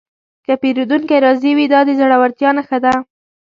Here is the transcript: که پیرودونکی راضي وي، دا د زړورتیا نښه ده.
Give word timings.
که 0.45 0.53
پیرودونکی 0.61 1.17
راضي 1.25 1.51
وي، 1.57 1.65
دا 1.73 1.79
د 1.87 1.89
زړورتیا 1.99 2.49
نښه 2.57 2.77
ده. 2.83 2.93